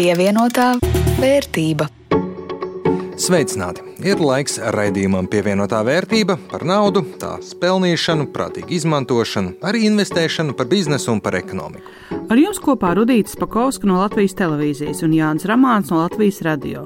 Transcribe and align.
Pievienotā 0.00 0.78
vērtība. 1.20 1.84
Sveicināti! 3.20 3.82
Ir 4.00 4.22
laiks 4.24 4.54
raidījumam 4.72 5.26
pievienotā 5.28 5.82
vērtība 5.84 6.38
par 6.48 6.64
naudu, 6.64 7.02
tās 7.20 7.50
pelnīšanu, 7.60 8.30
prātīgu 8.32 8.72
izmantošanu, 8.78 9.58
arī 9.60 9.84
investēšanu, 9.90 10.56
par 10.56 10.70
biznesu 10.72 11.12
un 11.12 11.20
par 11.20 11.36
ekonomiku. 11.36 11.84
Ar 12.30 12.38
jums 12.38 12.60
kopā 12.62 12.92
Rudīts 12.94 13.34
Pakausks 13.34 13.88
no 13.90 13.96
Latvijas 13.98 14.36
televīzijas 14.38 15.00
un 15.02 15.16
Jānis 15.16 15.48
Ramāns 15.50 15.88
no 15.90 15.98
Latvijas 15.98 16.36
radio. 16.46 16.84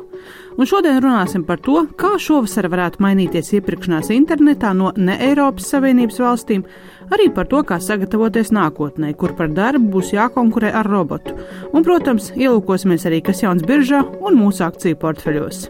Un 0.56 0.64
šodien 0.70 1.02
runāsim 1.04 1.42
par 1.44 1.60
to, 1.60 1.82
kā 2.00 2.14
šovasar 2.16 2.70
varētu 2.72 3.02
mainīties 3.04 3.52
iepirkšanās 3.58 4.08
internetā 4.14 4.70
no 4.72 4.94
ne 4.96 5.18
Eiropas 5.26 5.68
Savienības 5.74 6.22
valstīm, 6.24 6.64
arī 7.12 7.28
par 7.36 7.50
to, 7.52 7.60
kā 7.60 7.76
sagatavoties 7.76 8.54
nākotnē, 8.56 9.12
kur 9.20 9.36
par 9.36 9.52
darbu 9.52 9.98
būs 9.98 10.14
jākonkurē 10.16 10.72
ar 10.80 10.88
robotu. 10.88 11.36
Un, 11.74 11.84
protams, 11.84 12.30
ielūkosimies 12.32 13.04
arī, 13.10 13.20
kas 13.28 13.44
jauns 13.44 13.68
biržā 13.68 14.00
un 14.24 14.40
mūsu 14.40 14.64
akciju 14.64 14.96
portfeļos. 15.04 15.66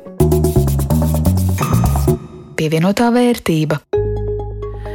Pievienotā 2.55 3.11
vērtība. 3.11 3.83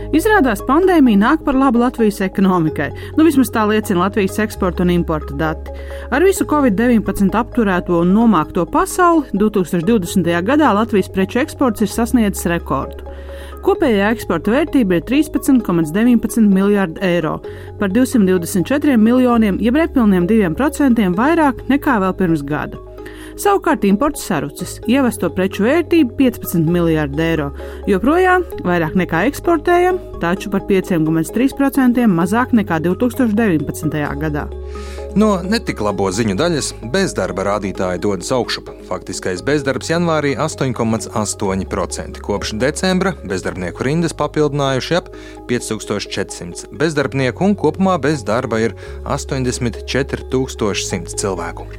Izrādās, 0.09 0.63
pandēmija 0.65 1.19
nāk 1.21 1.41
par 1.45 1.53
labu 1.53 1.83
Latvijas 1.83 2.17
ekonomikai. 2.25 2.87
Nu, 3.13 3.21
vismaz 3.27 3.51
tā 3.53 3.61
liecina 3.69 4.07
Latvijas 4.07 4.39
eksporta 4.41 4.81
un 4.81 4.89
importa 4.89 5.35
dati. 5.37 5.75
Ar 6.09 6.25
visu 6.25 6.47
Covid-19 6.49 7.37
apturēto 7.37 7.99
un 8.01 8.15
nomākto 8.15 8.65
pasauli 8.65 9.29
2020. 9.37 10.31
gadā 10.49 10.71
Latvijas 10.73 11.11
preču 11.13 11.43
eksports 11.43 11.85
ir 11.85 11.93
sasniedzis 11.93 12.49
rekordu. 12.49 13.05
Kopējā 13.61 14.09
eksporta 14.15 14.55
vērtība 14.55 14.97
ir 14.97 15.05
13,19 15.05 16.49
miljardi 16.57 17.05
eiro, 17.05 17.37
par 17.77 17.93
224 17.93 18.97
miljoniem, 18.97 19.61
jeb 19.61 19.77
nepilniem 19.77 20.25
2% 20.25 21.09
vairāk 21.21 21.67
nekā 21.69 22.01
vēl 22.01 22.17
pirms 22.17 22.47
gada. 22.49 22.81
Savukārt 23.39 23.85
imports 23.87 24.25
sarucis, 24.27 24.73
ievesto 24.91 25.29
preču 25.31 25.63
vērtība 25.63 26.11
15 26.17 26.65
miljārdi 26.67 27.21
eiro, 27.23 27.45
joprojām 27.87 28.43
vairāk 28.65 28.97
nekā 28.99 29.21
eksportējam, 29.29 29.95
taču 30.19 30.51
par 30.51 30.65
5,3% 30.67 32.03
mazāk 32.11 32.51
nekā 32.59 32.81
2019. 32.83 33.95
gadā. 34.19 34.43
No 35.15 35.29
netik 35.39 35.79
labo 35.79 36.09
ziņu 36.11 36.35
daļas 36.35 36.73
bezdarba 36.91 37.45
rādītāji 37.47 38.01
dodas 38.03 38.33
augšup. 38.35 38.73
Faktiskais 38.89 39.39
bezdarbs 39.47 39.87
janvārī 39.93 40.35
8,8%. 40.35 42.19
Kopš 42.25 42.53
decembra 42.59 43.15
bezdarbnieku 43.23 43.87
rindas 43.87 44.17
papildinājuši 44.19 44.99
ap 44.99 45.07
5400 45.47 46.73
bezdarbnieku 46.75 47.47
un 47.47 47.55
kopumā 47.55 47.95
bez 48.03 48.27
darba 48.27 48.59
ir 48.67 48.75
84 49.07 50.27
100 50.27 51.15
cilvēku. 51.15 51.69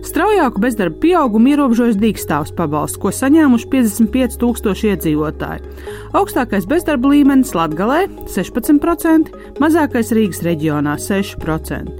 Straujāku 0.00 0.62
bezdarba 0.62 0.96
pieaugumu 1.02 1.52
ierobežojas 1.52 1.98
dīkstāvs 2.00 2.54
pabalsts, 2.56 2.98
ko 3.00 3.12
saņēmuši 3.12 3.68
55 3.72 4.38
tūkstoši 4.40 4.94
iedzīvotāji. 4.94 5.74
Augstākais 6.16 6.68
bezdarba 6.70 7.12
līmenis 7.12 7.52
Latgalē- 7.52 8.08
16%, 8.34 9.28
mazākais 9.60 10.12
Rīgas 10.16 10.40
reģionā- 10.46 10.96
6%. 11.08 11.92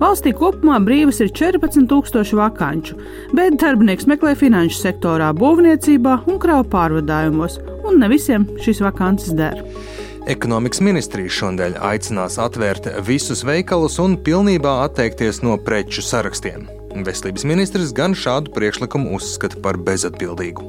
Valstī 0.00 0.32
kopumā 0.32 0.78
brīvas 0.80 1.20
ir 1.20 1.28
14,000 1.28 2.32
vakanču, 2.38 2.94
bet 3.34 3.58
darbinieks 3.60 4.06
meklē 4.06 4.36
finanšu 4.36 4.78
sektorā, 4.80 5.34
būvniecībā 5.34 6.26
un 6.26 6.38
kravu 6.38 6.64
pārvadājumos, 6.64 7.58
un 7.84 7.98
ne 7.98 8.08
visiem 8.08 8.46
šīs 8.56 8.80
vakances 8.80 9.34
der. 9.34 9.64
Ekonomikas 10.26 10.80
ministrija 10.80 11.28
šodien 11.28 11.74
aicinās 11.74 12.38
atvērt 12.38 13.02
visus 13.02 13.44
veikalus 13.44 13.98
un 13.98 14.16
pilnībā 14.16 14.84
atteikties 14.88 15.42
no 15.42 15.56
preču 15.58 16.00
sarakstiem. 16.00 16.79
Veselības 16.90 17.46
ministrs 17.46 17.94
gan 17.94 18.16
šādu 18.18 18.50
priekšlikumu 18.54 19.14
uzskata 19.14 19.60
par 19.62 19.78
bezatbildīgu. 19.78 20.66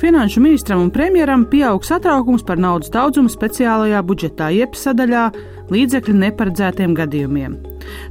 Finanšu 0.00 0.40
ministram 0.42 0.82
un 0.82 0.90
premjeram 0.90 1.44
pieaug 1.50 1.84
satraukums 1.86 2.42
par 2.44 2.58
naudas 2.60 2.90
daudzumu 2.92 3.30
speciālajā 3.30 4.02
budžetā, 4.04 4.50
jeb 4.52 4.74
sadaļā 4.76 5.28
līdzekļu 5.72 6.14
neparedzētiem 6.18 6.96
gadījumiem. 6.98 7.56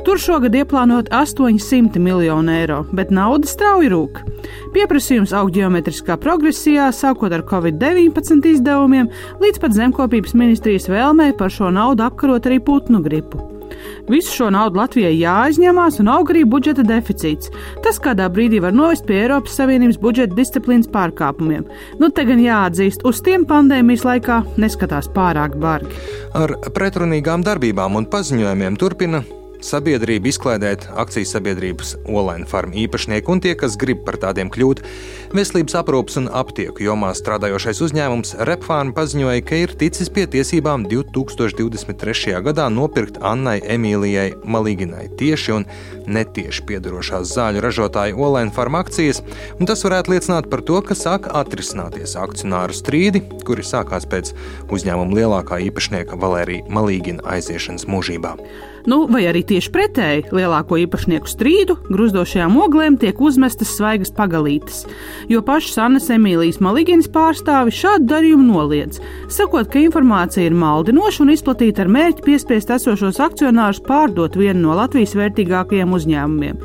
Tur 0.08 0.22
šogad 0.22 0.56
ieplānot 0.58 1.12
800 1.14 2.02
miljonu 2.02 2.56
eiro, 2.56 2.82
bet 2.98 3.14
nauda 3.14 3.50
strauji 3.50 3.92
rūk. 3.94 4.22
Pieprasījums 4.74 5.36
aug 5.38 5.54
geometriskā 5.54 6.18
progresijā, 6.24 6.90
sākot 6.96 7.36
ar 7.36 7.46
Covid-19 7.50 8.50
izdevumiem, 8.56 9.12
līdz 9.44 9.62
pat 9.62 9.78
zemkopības 9.78 10.34
ministrijas 10.40 10.90
vēlmei 10.90 11.34
par 11.38 11.54
šo 11.54 11.70
naudu 11.74 12.08
apkarot 12.08 12.50
arī 12.50 12.64
putnu 12.64 13.04
gripu. 13.06 13.53
Visu 14.10 14.34
šo 14.38 14.50
naudu 14.54 14.80
Latvijai 14.82 15.14
jāaizņemās 15.18 16.00
un 16.04 16.12
aug 16.14 16.32
arī 16.34 16.44
budžeta 16.50 16.86
deficīts. 16.88 17.52
Tas 17.86 18.00
kādā 18.04 18.30
brīdī 18.34 18.62
var 18.64 18.76
novest 18.76 19.08
pie 19.10 19.22
Eiropas 19.24 19.58
Savienības 19.60 20.00
budžeta 20.02 20.38
disciplīnas 20.38 20.90
pārkāpumiem. 20.94 21.68
Nu, 22.02 22.10
te 22.10 22.26
gan 22.28 22.42
jāatzīst, 22.44 23.06
uz 23.08 23.22
tiem 23.26 23.48
pandēmijas 23.50 24.08
laikā 24.08 24.42
neskatās 24.62 25.12
pārāk 25.14 25.60
bargi. 25.62 25.96
Ar 26.38 26.58
pretrunīgām 26.76 27.46
darbībām 27.46 28.02
un 28.02 28.10
paziņojumiem 28.12 28.80
turpina 28.82 29.24
sabiedrība 29.64 30.30
izklaidēt 30.30 30.86
akcijas 31.00 31.34
sabiedrības 31.36 31.94
Olaina 32.10 32.48
farma 32.50 32.76
īpašnieku 32.84 33.34
un 33.34 33.42
tie, 33.44 33.54
kas 33.60 33.78
grib 33.80 34.04
par 34.06 34.18
tādiem 34.22 34.52
kļūt. 34.54 34.84
Veselības 35.34 35.78
aprūpas 35.80 36.20
un 36.22 36.30
aptieku 36.30 36.84
jomā 36.86 37.14
strādājošais 37.18 37.82
uzņēmums 37.88 38.36
Repfarma 38.50 38.96
paziņoja, 38.98 39.46
ka 39.48 39.62
ir 39.64 39.76
ticis 39.80 40.12
pie 40.14 40.26
tiesībām 40.36 40.88
2023. 40.92 42.36
gadā 42.46 42.68
nopirkt 42.74 43.22
Annai 43.24 43.60
Emīlijai 43.64 44.34
Malīginai 44.44 45.08
tieši 45.20 45.56
un 45.56 45.68
netieši 46.08 46.66
piedarošās 46.68 47.32
zāļu 47.34 47.64
ražotāju 47.64 48.20
Olaina 48.28 48.54
farma 48.54 48.84
akcijas, 48.84 49.24
un 49.60 49.70
tas 49.70 49.86
varētu 49.88 50.14
liecināt 50.14 50.52
par 50.52 50.66
to, 50.68 50.82
ka 50.84 50.98
sāk 50.98 51.32
atrisināties 51.32 52.18
akcionāru 52.20 52.76
strīdi, 52.76 53.24
kuri 53.48 53.66
sākās 53.66 54.08
pēc 54.10 54.36
uzņēmuma 54.74 55.20
lielākā 55.22 55.64
īpašnieka 55.70 56.20
Valērija 56.20 56.68
Malīgina 56.74 57.26
aiziešanas 57.38 57.88
mūžībā. 57.90 58.38
Nu, 58.90 59.06
vai 59.08 59.24
arī 59.30 59.46
tieši 59.48 59.72
pretēji 59.72 60.24
lielāko 60.36 60.76
īpašnieku 60.82 61.30
strīdu 61.32 61.78
gruzdošajām 61.88 62.58
oglēm 62.66 62.98
tiek 63.00 63.20
uzmestas 63.24 63.72
svaigas 63.78 64.12
pagalītes, 64.16 64.82
jo 65.32 65.40
pašas 65.46 65.80
Annas 65.86 66.10
Emīlijas 66.12 66.60
Maliginas 66.64 67.08
pārstāvi 67.14 67.72
šādu 67.78 68.10
darījumu 68.12 68.50
noliedz, 68.50 69.00
sakot, 69.32 69.70
ka 69.72 69.80
informācija 69.80 70.50
ir 70.50 70.58
maldinoša 70.60 71.24
un 71.24 71.32
izplatīta 71.32 71.86
ar 71.86 71.94
mērķi 71.96 72.28
piespiest 72.28 72.76
esošos 72.76 73.22
akcionārus 73.24 73.80
pārdot 73.88 74.36
vienu 74.40 74.68
no 74.68 74.76
Latvijas 74.82 75.16
vērtīgākajiem 75.16 75.96
uzņēmumiem. 75.96 76.60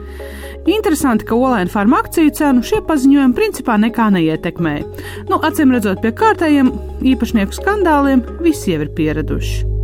Interesanti, 0.69 1.25
ka 1.25 1.39
Olaina 1.39 1.71
farma 1.71 2.03
akciju 2.03 2.35
cenu 2.35 2.67
šie 2.67 2.83
paziņojumi 2.85 3.39
principā 3.39 3.79
nekā 3.81 4.11
neietekmēja. 4.19 4.85
Nu, 5.31 5.39
acīm 5.39 5.73
redzot, 5.73 6.03
pie 6.03 6.13
kārtējiem 6.19 6.75
īpašnieku 7.15 7.63
skandāliem 7.63 8.27
visi 8.43 8.75
jau 8.75 8.85
ir 8.85 8.95
pieraduši. 8.99 9.78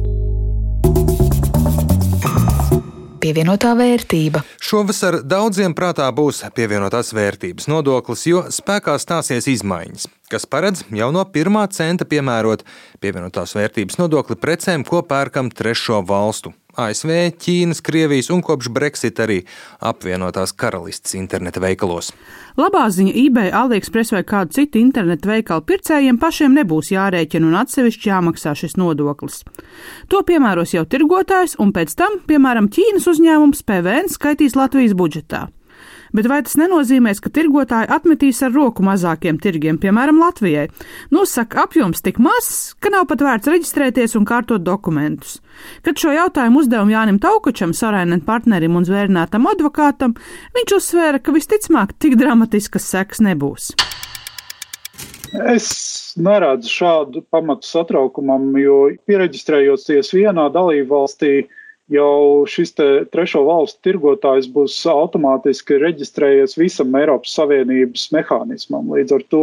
Pievienotā 3.25 3.73
vērtība. 3.79 4.43
Šovasar 4.61 5.23
daudziem 5.25 5.75
prātā 5.77 6.11
būs 6.15 6.43
pievienotās 6.57 7.15
vērtības 7.17 7.71
nodoklis, 7.73 8.27
jo 8.29 8.45
spēkā 8.53 8.99
stāsies 9.01 9.49
izmaiņas, 9.57 10.09
kas 10.33 10.49
paredz 10.51 10.85
jau 10.93 11.09
no 11.15 11.25
pirmā 11.25 11.65
centa 11.73 12.09
piemērot 12.09 12.67
pievienotās 13.01 13.57
vērtības 13.57 14.01
nodokli 14.03 14.37
precēm, 14.41 14.85
ko 14.89 15.05
pērkam 15.09 15.53
trešo 15.53 16.03
valstu 16.05 16.53
ASV, 16.81 17.11
Ķīnas, 17.41 17.83
Krievijas 17.85 18.31
un 18.35 18.43
kopš 18.45 18.71
Brexit 18.75 19.21
arī 19.23 19.41
apvienotās 19.85 20.55
karalistes 20.59 21.17
interneta 21.19 21.63
veikalos. 21.63 22.13
Labā 22.59 22.85
ziņa 22.95 23.15
eBay, 23.25 23.51
AliExpress 23.55 24.15
vai 24.15 24.23
kādu 24.29 24.55
citu 24.59 24.79
internetu 24.83 25.31
veikalu 25.31 25.65
pircējiem 25.71 26.21
pašiem 26.23 26.55
nebūs 26.61 26.93
jārēķina 26.95 27.51
un 27.51 27.59
atsevišķi 27.63 28.13
jāmaksā 28.13 28.55
šis 28.59 28.79
nodoklis. 28.81 29.43
To 30.13 30.23
piemēros 30.27 30.77
jau 30.77 30.87
tirgotājs, 30.87 31.59
un 31.63 31.75
pēc 31.75 31.97
tam, 31.99 32.21
piemēram, 32.29 32.71
Ķīnas 32.75 33.11
uzņēmums 33.11 33.67
PVN 33.67 34.11
skaitīs 34.15 34.59
Latvijas 34.59 34.97
budžetā 34.99 35.49
bet 36.15 36.29
vai 36.31 36.41
tas 36.47 36.57
nenozīmēs, 36.61 37.21
ka 37.23 37.33
tirgotāji 37.35 37.91
atmetīs 37.93 38.43
ar 38.47 38.55
roku 38.55 38.85
mazākiem 38.87 39.41
tirgiem, 39.43 39.79
piemēram, 39.83 40.21
Latvijai? 40.23 40.69
Nosaka 41.15 41.65
apjoms 41.67 42.05
tik 42.05 42.21
mazs, 42.23 42.75
ka 42.81 42.93
nav 42.95 43.09
pat 43.11 43.25
vērts 43.27 43.51
reģistrēties 43.51 44.17
un 44.19 44.29
kārtot 44.29 44.65
dokumentus. 44.65 45.41
Kad 45.87 46.01
šo 46.01 46.15
jautājumu 46.15 46.63
uzdevumu 46.63 46.95
Jānim 46.95 47.21
Taukačam, 47.23 47.75
Sorainen 47.77 48.23
partnerim 48.25 48.79
un 48.79 48.87
zvērnētam 48.87 49.51
advokātam, 49.51 50.17
viņš 50.57 50.79
uzsvēra, 50.79 51.23
ka 51.23 51.35
visticamāk 51.35 51.97
tik 51.99 52.19
dramatiskas 52.21 52.89
sekas 52.95 53.23
nebūs. 53.25 53.73
Es 55.35 56.15
neredzu 56.21 56.71
šādu 56.71 57.25
pamatu 57.33 57.67
satraukumam, 57.67 58.53
jo 58.61 58.79
pieregistrējoties 59.09 60.13
vienā 60.15 60.47
dalību 60.55 60.91
valstī, 60.93 61.33
jau 61.93 62.45
šis 62.49 62.73
trešo 63.13 63.45
valstu 63.45 63.83
tirgotājs 63.89 64.49
būs 64.53 64.77
automātiski 64.89 65.79
reģistrējies 65.83 66.57
visam 66.57 66.95
Eiropas 66.97 67.35
Savienības 67.37 68.09
mehānismam. 68.15 68.93
Līdz 68.97 69.17
ar 69.19 69.25
to 69.35 69.43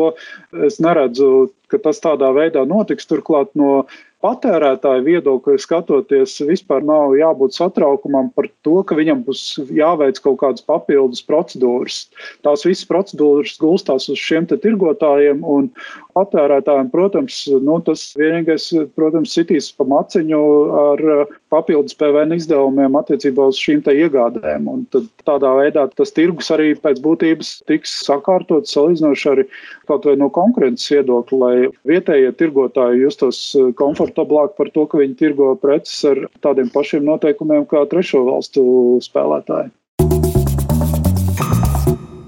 es 0.68 0.80
neredzu, 0.82 1.52
ka 1.72 1.80
tas 1.82 2.02
tādā 2.04 2.32
veidā 2.36 2.64
notiks. 2.68 3.08
Turklāt 3.10 3.54
no 3.60 3.84
patērētāju 4.22 5.06
viedokļa 5.06 5.58
skatoties, 5.62 6.36
vispār 6.46 6.84
nav 6.86 7.16
jābūt 7.18 7.56
satraukumam 7.58 8.30
par 8.36 8.50
to, 8.66 8.82
ka 8.86 8.98
viņam 8.98 9.24
būs 9.26 9.46
jāveic 9.74 10.22
kaut 10.22 10.42
kādas 10.44 10.66
papildus 10.66 11.24
procedūras. 11.26 12.04
Tās 12.46 12.66
visas 12.68 12.86
procedūras 12.90 13.58
gulstās 13.62 14.10
uz 14.14 14.22
šiem 14.22 14.50
tirgotājiem 14.52 15.42
un 15.42 15.72
patērētājiem. 16.16 16.92
Protams, 16.94 17.38
nu, 17.64 17.78
tas 17.86 18.04
vienīgais, 18.20 18.70
protams, 18.98 19.36
sitīs 19.38 19.72
pa 19.76 19.88
maciņu 19.90 20.42
ar 20.82 21.06
papildus 21.52 21.98
PVN 22.00 22.38
izdevumiem 22.38 22.96
attiecībā 23.00 23.50
uz 23.52 23.60
šīm 23.62 23.84
iegādēm. 23.92 24.68
Un 24.72 24.86
tad 24.94 25.08
tādā 25.28 25.54
veidā 25.58 25.88
tas 25.96 26.14
tirgus 26.16 26.52
arī 26.54 26.74
pēc 26.80 27.02
būtības 27.04 27.54
tiks 27.70 27.94
sakārtots 28.06 28.76
salīdzinoši 28.76 29.30
arī 29.32 29.48
kaut 29.90 30.06
vai 30.08 30.16
no 30.20 30.30
konkurences 30.34 30.92
viedokļa, 30.94 31.40
lai 31.42 31.56
vietējie 31.90 32.32
tirgotāji 32.40 33.02
justos 33.06 33.42
komfortabli 33.80 34.12
komfortablāk 34.12 34.56
par 34.58 34.70
to, 34.74 34.86
ka 34.88 35.00
viņi 35.00 35.16
tirgo 35.18 35.56
preces 35.60 36.04
ar 36.06 36.18
tādiem 36.42 36.70
pašiem 36.72 37.06
noteikumiem 37.06 37.66
kā 37.66 37.86
trešo 37.90 38.26
valstu 38.26 39.00
spēlētāji. 39.02 39.72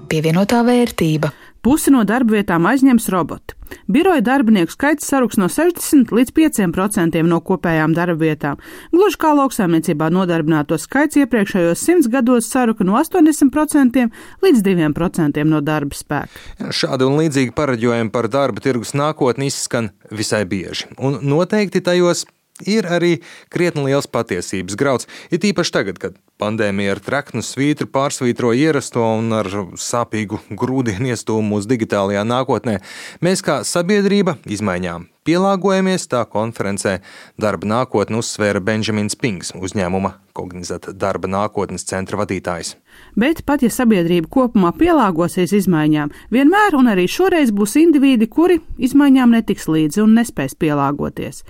Pievienotā 0.08 0.62
vērtība. 0.62 1.32
Pusi 1.64 1.90
no 1.90 2.04
darba 2.04 2.36
vietām 2.36 2.66
aizņems 2.70 3.08
roboti. 3.10 3.56
Biroja 3.86 4.22
darbinieku 4.24 4.72
skaits 4.72 5.04
saruks 5.10 5.36
no 5.36 5.48
60 5.52 6.12
līdz 6.14 6.32
5% 6.32 7.22
no 7.28 7.40
kopējām 7.44 7.92
darba 7.96 8.16
vietām. 8.22 8.60
Gluži 8.94 9.18
kā 9.20 9.34
lauksaimniecībā 9.36 10.08
nodarbināto 10.14 10.78
skaits 10.80 11.18
iepriekšējos 11.20 11.82
simts 11.84 12.08
gados 12.08 12.48
saruka 12.48 12.86
no 12.86 12.96
80% 12.96 14.06
līdz 14.44 14.64
2% 14.64 15.44
no 15.50 15.60
darba 15.60 15.98
spēka. 15.98 16.70
Šādi 16.72 17.08
un 17.08 17.18
līdzīgi 17.20 17.52
pareģojumi 17.56 18.14
par 18.14 18.30
darba 18.32 18.64
tirgus 18.64 18.94
nākotni 18.96 19.50
izskan 19.52 19.92
visai 20.10 20.44
bieži, 20.48 20.88
un 20.96 21.20
noteikti 21.20 21.84
tajos 21.84 22.24
ir 22.62 22.86
arī 22.86 23.16
krietni 23.52 23.88
liels 23.88 24.06
patiesības 24.10 24.78
grauds. 24.78 25.08
Ir 25.34 25.42
īpaši 25.50 25.74
tagad, 25.74 25.98
kad 26.02 26.18
pandēmija 26.40 26.96
ar 26.96 27.02
treknu 27.04 27.42
svītru 27.44 27.88
pārsvītro 27.90 28.52
ierasto 28.56 29.04
un 29.18 29.32
ar 29.34 29.50
sāpīgu 29.80 30.42
grūdienu 30.50 31.14
iestūmu 31.14 31.56
mūsu 31.56 31.74
digitālajā 31.74 32.26
nākotnē, 32.28 32.78
mēs 33.24 33.44
kā 33.44 33.62
sabiedrība 33.66 34.38
izmaiņām 34.46 35.13
pielāgojamies, 35.24 36.06
tā 36.10 36.24
konferencē 36.30 36.98
darba 37.40 37.68
nākotne 37.70 38.20
uzsvēra 38.20 38.62
Benjamins 38.64 39.16
Pings, 39.18 39.54
uzņēmuma 39.56 40.18
Cognizat 40.34 40.88
darba 40.98 41.28
nākotnes 41.30 41.86
centra 41.86 42.18
vadītājs. 42.18 42.74
Bet 43.18 43.44
pat 43.46 43.62
ja 43.62 43.70
sabiedrība 43.70 44.26
kopumā 44.36 44.72
pielāgosies 44.74 45.54
izmaiņām, 45.60 46.10
vienmēr 46.34 46.74
un 46.78 46.90
arī 46.90 47.06
šoreiz 47.10 47.52
būs 47.54 47.76
indivīdi, 47.78 48.26
kuri 48.26 48.58
izmaiņām 48.82 49.36
netiks 49.36 49.68
līdzi 49.70 50.02
un 50.02 50.16
nespēs 50.18 50.56
pielāgoties. 50.58 51.44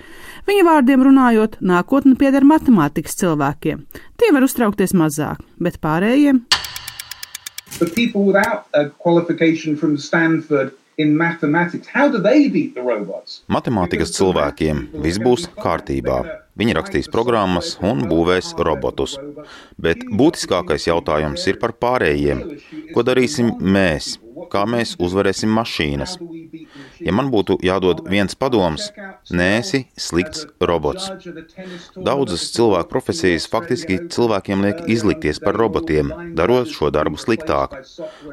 Viņa 0.48 0.66
vārdiem 0.68 1.06
runājot, 1.08 1.58
nākotne 1.64 2.18
pieder 2.20 2.44
matemātikas 2.44 3.16
cilvēkiem. 3.22 3.86
Tie 4.20 4.32
var 4.36 4.44
uztraukties 4.44 4.92
mazāk, 4.92 5.40
bet 5.56 5.80
pārējiem. 5.80 6.44
The 7.78 7.88
people 7.90 8.22
without 8.22 8.68
a 8.74 8.90
qualification 9.02 9.76
from 9.76 9.96
Stanford 9.98 10.76
Matemātikas 13.50 14.14
cilvēkiem 14.14 14.84
viss 15.04 15.18
būs 15.22 15.48
kārtībā. 15.58 16.22
Viņi 16.54 16.76
rakstīs 16.78 17.10
programmas 17.10 17.72
un 17.82 18.04
būvēs 18.10 18.52
robotus. 18.68 19.16
Bet 19.74 20.04
būtiskākais 20.06 20.86
jautājums 20.86 21.46
ir 21.50 21.58
par 21.62 21.74
pārējiem. 21.82 22.44
Ko 22.94 23.02
darīsim 23.06 23.56
mēs? 23.58 24.14
Kā 24.52 24.64
mēs 24.68 24.94
uzvarēsim 25.02 25.52
mašīnas? 25.54 26.16
Ja 27.04 27.14
man 27.16 27.30
būtu 27.32 27.56
jādod 27.64 28.02
viens 28.10 28.36
padoms, 28.38 28.88
nēsi 29.30 29.84
slikts 30.00 30.46
robots. 30.60 31.10
Daudzas 31.96 32.46
cilvēku 32.54 32.90
profesijas 32.90 33.48
faktiski 33.50 34.00
cilvēkiem 34.14 34.64
liek 34.66 34.82
izlikties 34.96 35.42
par 35.44 35.58
robotiem, 35.60 36.12
darot 36.38 36.70
šo 36.70 36.90
darbu 36.94 37.20
sliktāk. 37.20 37.78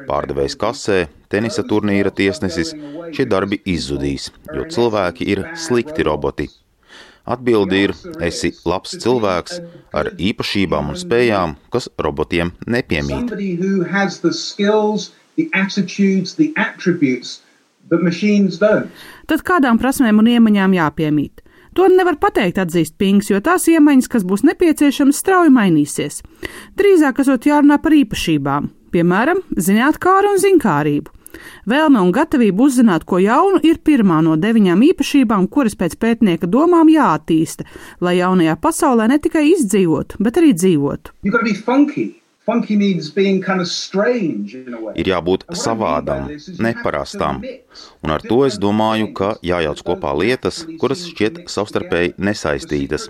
Pārdevējs 0.08 0.58
kasē, 0.58 0.98
tenisa 1.32 1.66
turnīra 1.68 2.14
tiesnesis, 2.14 2.74
šie 3.14 3.28
darbi 3.28 3.60
izzudīs, 3.76 4.30
jo 4.52 4.66
cilvēki 4.76 5.30
ir 5.34 5.46
slikti 5.58 6.06
roboti. 6.08 6.50
Atbildi 7.22 7.78
ir, 7.86 7.92
esi 8.26 8.50
labs 8.66 8.96
cilvēks 9.02 9.60
ar 9.94 10.10
īpašībām 10.18 10.90
un 10.90 10.98
spējām, 10.98 11.54
kas 11.70 11.86
robotiem 12.02 12.50
nepiemīt. 12.66 13.30
The 15.36 15.48
attitudes, 15.52 16.36
the 16.36 16.52
attributes 16.56 17.40
Tad 19.28 19.42
kādām 19.46 19.80
prasmēm 19.80 20.20
un 20.22 20.30
iemaņām 20.32 20.76
jāpiemīt? 20.78 21.42
To 21.76 21.86
nevar 21.88 22.18
pateikt, 22.20 22.60
atzīst 22.60 22.98
Pings, 23.00 23.30
jo 23.32 23.40
tās 23.40 23.64
iemaņas, 23.72 24.10
kas 24.12 24.26
būs 24.28 24.44
nepieciešamas, 24.44 25.22
strauji 25.22 25.52
mainīsies. 25.54 26.20
Drīzāk 26.76 27.22
esot 27.24 27.48
jārunā 27.48 27.78
par 27.80 27.96
īpašībām, 27.96 28.68
piemēram, 28.92 29.40
zinātnākāru 29.56 30.34
un 30.34 30.42
zinkārību. 30.42 31.16
Vēlme 31.64 32.00
un 32.04 32.10
gatavība 32.12 32.66
uzzināt 32.66 33.06
ko 33.08 33.16
jaunu 33.22 33.62
ir 33.64 33.80
pirmā 33.80 34.20
no 34.24 34.36
deviņām 34.36 34.84
īpašībām, 34.92 35.48
kuras 35.48 35.78
pēc 35.80 35.96
pētnieka 35.96 36.48
domām 36.50 36.92
jāattīsta, 36.92 37.64
lai 38.04 38.18
jaunajā 38.20 38.58
pasaulē 38.60 39.08
ne 39.08 39.20
tikai 39.22 39.46
izdzīvotu, 39.54 40.20
bet 40.20 40.42
arī 40.42 40.52
dzīvotu. 40.52 41.16
Ir 44.98 45.08
jābūt 45.12 45.44
savādam, 45.54 46.24
neparastam. 46.58 47.38
Un 48.02 48.10
ar 48.10 48.24
to 48.24 48.40
es 48.46 48.56
domāju, 48.58 49.12
ka 49.14 49.28
jājauc 49.46 49.82
kopā 49.86 50.10
lietas, 50.18 50.58
kuras 50.80 51.04
šķiet 51.06 51.44
savstarpēji 51.54 52.16
nesaistītas. 52.18 53.06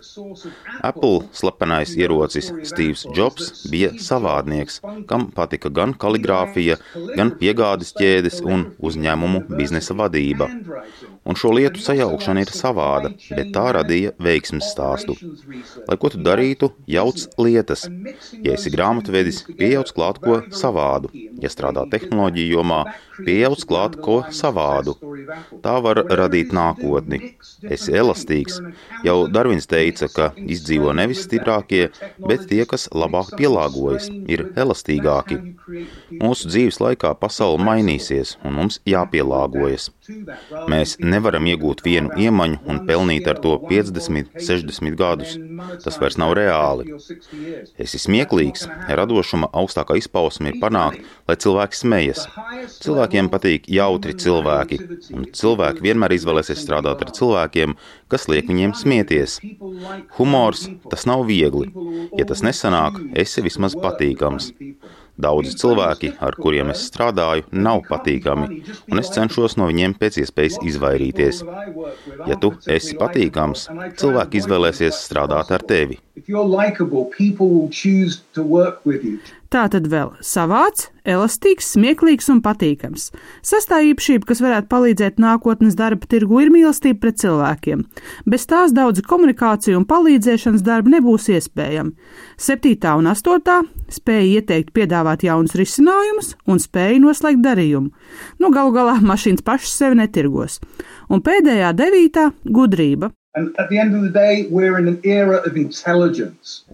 Apple 0.84 1.22
slepenais 1.32 1.94
ierocis 1.96 2.50
Steve's 2.68 3.06
Jobs 3.16 3.64
bija 3.72 3.94
savādnieks, 3.96 4.82
kam 5.08 5.30
patika 5.32 5.72
gan 5.72 5.96
kaligrāfija, 6.04 6.76
gan 7.16 7.32
piegādes 7.40 7.94
ķēdes 7.96 8.42
un 8.44 8.68
uzņēmumu 8.84 9.46
biznesa 9.56 9.96
vadība. 9.96 10.50
Un 11.24 11.38
šo 11.38 11.52
lietu 11.54 11.80
sajaukšana 11.80 12.42
ir 12.44 12.50
savāda, 12.52 13.12
bet 13.30 13.52
tā 13.54 13.64
radīja 13.78 14.12
veiksmes 14.20 14.72
stāstu. 14.74 15.16
Lai 15.88 15.96
ko 15.96 16.10
tu 16.12 16.20
darītu, 16.20 16.72
jauc 16.90 17.22
lietas. 17.38 17.86
Ja 18.42 18.56
esi 18.58 18.72
grāmatvedis, 18.74 19.21
pieejauc 19.58 19.92
klāt 19.96 20.20
ko 20.22 20.40
savādu. 20.54 21.10
Ja 21.42 21.50
strādā 21.52 21.84
tehnoloģiju 21.92 22.58
jomā, 22.58 22.82
pieejauc 23.26 23.64
klāt 23.68 23.98
ko 24.04 24.18
savādu. 24.34 24.96
Tā 25.64 25.74
var 25.84 26.02
radīt 26.20 26.52
nākotni. 26.56 27.34
Esi 27.62 27.94
elastīgs. 27.98 28.58
Jau 29.06 29.16
Darvins 29.32 29.68
teica, 29.70 30.08
ka 30.12 30.30
izdzīvo 30.36 30.92
nevis 30.98 31.24
stiprākie, 31.26 31.88
bet 32.26 32.46
tie, 32.50 32.62
kas 32.68 32.88
labāk 32.92 33.32
pielāgojas, 33.38 34.08
ir 34.30 34.48
elastīgāki. 34.58 35.38
Mūsu 36.22 36.50
dzīves 36.50 36.80
laikā 36.82 37.14
pasaule 37.20 37.62
mainīsies, 37.62 38.36
un 38.46 38.58
mums 38.58 38.80
jāpielāgojas. 38.88 39.90
Mēs 40.72 40.96
nevaram 41.02 41.46
iegūt 41.50 41.84
vienu 41.86 42.12
iemaņu 42.18 42.60
un 42.68 42.82
pelnīt 42.88 43.28
ar 43.30 43.38
to 43.44 43.54
50, 43.70 44.32
60 44.48 44.98
gadus. 44.98 45.36
Tas 45.84 45.98
vairs 46.02 46.18
nav 46.20 46.34
reāli. 46.38 46.90
Esi 47.80 48.00
smieklīgs, 48.02 48.66
radošuma 48.88 49.52
augstākā 49.62 49.96
izpausme 50.00 50.52
ir 50.52 50.60
panākt, 50.62 51.06
lai 51.32 51.40
cilvēki 51.40 51.78
smejas. 51.80 52.24
Cilvēkiem 52.82 53.30
patīk 53.32 53.68
jautri 53.72 54.14
cilvēki, 54.14 54.78
un 55.16 55.26
cilvēki 55.32 55.84
vienmēr 55.88 56.16
izvēlēsies 56.18 56.62
strādāt 56.62 57.02
ar 57.04 57.12
cilvēkiem, 57.16 57.76
kas 58.12 58.28
liek 58.28 58.48
viņiem 58.50 58.76
smieties. 58.76 59.40
Humors 60.18 60.68
tas 60.92 61.06
nav 61.08 61.24
viegli. 61.30 61.70
Ja 62.18 62.28
tas 62.28 62.44
nesanāk, 62.44 63.00
esi 63.16 63.44
vismaz 63.44 63.78
patīkams. 63.78 64.52
Daudzi 65.22 65.52
cilvēki, 65.60 66.14
ar 66.24 66.34
kuriem 66.40 66.70
es 66.72 66.86
strādāju, 66.88 67.44
nav 67.52 67.82
patīkami, 67.84 68.62
un 68.88 69.00
es 69.02 69.10
cenšos 69.12 69.58
no 69.60 69.68
viņiem 69.68 69.92
pēc 70.00 70.16
iespējas 70.22 70.56
izvairīties. 70.64 71.42
Ja 72.30 72.38
tu 72.40 72.54
esi 72.76 72.96
patīkams, 72.98 73.66
cilvēki 74.00 74.40
izvēlēsies 74.40 75.04
strādāt 75.04 75.52
ar 75.52 75.66
tevi. 75.68 76.00
Tā 79.52 79.66
tad 79.68 79.84
vēl 79.92 80.14
savāds, 80.24 80.86
elastīgs, 81.04 81.74
smieklīgs 81.74 82.30
un 82.32 82.38
patīkams. 82.40 83.10
Sastā 83.44 83.82
īpašība, 83.84 84.24
kas 84.30 84.40
varētu 84.40 84.70
palīdzēt 84.70 85.20
nākotnes 85.20 85.76
darba 85.76 86.08
tirgu, 86.08 86.38
ir 86.40 86.48
mīlestība 86.54 87.02
pret 87.02 87.20
cilvēkiem. 87.20 87.82
Bez 88.24 88.48
tās 88.48 88.72
daudz 88.72 89.04
komunikāciju 89.04 89.82
un 89.82 89.86
palīdzēšanas 89.90 90.64
darba 90.64 90.94
nebūs 90.94 91.28
iespējama. 91.36 91.92
Septītā 92.40 92.96
un 92.96 93.12
astotā 93.12 93.60
spēja 93.92 94.40
ieteikt, 94.40 94.72
piedāvāt 94.72 95.26
jaunus 95.28 95.58
risinājumus 95.60 96.32
un 96.48 96.62
spēja 96.62 97.02
noslēgt 97.04 97.44
darījumu. 97.44 97.92
Nu, 98.40 98.54
galu 98.56 98.72
galā 98.72 99.02
mašīnas 99.04 99.44
pašas 99.44 99.76
sevi 99.82 100.00
netirgos. 100.00 100.62
Un 101.12 101.20
pēdējā 101.20 101.76
devītā- 101.76 102.30
gudrība. 102.56 103.12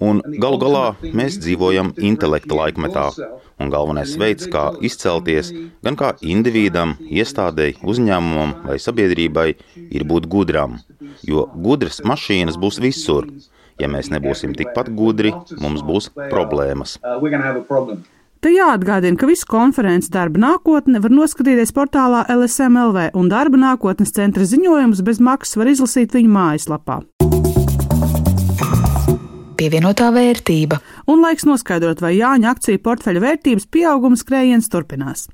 Un 0.03 0.23
galu 0.43 0.59
galā 0.59 0.85
mēs 1.15 1.37
dzīvojam 1.39 1.93
intelekta 2.03 2.59
laikmetā, 2.59 3.05
un 3.63 3.71
galvenais 3.71 4.17
veids, 4.19 4.49
kā 4.51 4.65
izcelties 4.83 5.53
gan 5.87 5.99
kā 6.01 6.13
individam, 6.35 6.97
iestādēji, 6.99 7.79
uzņēmumam 7.87 8.57
vai 8.67 8.81
sabiedrībai, 8.83 9.49
ir 9.95 10.09
būt 10.11 10.27
gudram. 10.27 10.81
jo 11.23 11.47
gudras 11.55 12.03
mašīnas 12.05 12.59
būs 12.59 12.81
visur. 12.83 13.31
Ja 13.79 13.87
mēs 13.87 14.11
nebūsim 14.11 14.55
tikpat 14.59 14.91
gudri, 14.99 15.31
mums 15.63 15.87
būs 15.87 16.11
problēmas. 16.31 16.99
Te 18.39 18.53
jāatgādina, 18.55 19.19
ka 19.19 19.27
visu 19.27 19.49
konferences 19.51 20.13
darba 20.15 20.39
nākotne 20.45 21.03
var 21.03 21.11
noskatīties 21.11 21.75
portālā 21.75 22.23
LSMLV 22.31 23.11
un 23.19 23.31
darba 23.33 23.59
nākotnes 23.59 24.15
centra 24.15 24.47
ziņojumus 24.47 25.03
bez 25.03 25.19
maksas 25.19 25.59
var 25.59 25.73
izlasīt 25.75 26.15
viņu 26.15 26.35
mājaslapā 26.37 27.03
pievienotā 29.59 30.13
vērtība. 30.15 30.79
Un 31.11 31.23
laiks 31.25 31.47
noskaidrot, 31.49 31.99
vai 32.05 32.15
Jāņa 32.15 32.53
akciju 32.55 32.79
portfeļa 32.85 33.23
vērtības 33.25 33.67
pieauguma 33.75 34.19
skrējiens 34.21 34.71
turpinās. 34.71 35.27